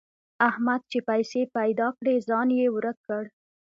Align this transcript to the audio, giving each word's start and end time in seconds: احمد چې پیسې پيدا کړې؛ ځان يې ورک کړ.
احمد 0.49 0.81
چې 0.91 0.99
پیسې 1.09 1.41
پيدا 1.55 1.87
کړې؛ 1.97 2.15
ځان 2.29 2.47
يې 2.59 2.67
ورک 2.75 2.97
کړ. 3.07 3.23